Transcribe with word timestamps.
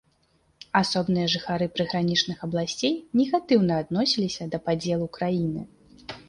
Асобныя 0.79 1.25
жыхары 1.33 1.67
прыгранічных 1.75 2.37
абласцей 2.47 2.93
негатыўна 3.19 3.77
адносіліся 3.83 4.49
да 4.55 4.63
падзелу 4.71 5.07
краіны. 5.21 5.61